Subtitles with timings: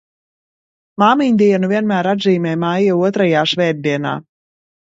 [1.03, 4.19] Māmiņdienu vienmēr atzīmē maija otrajā svētdienā.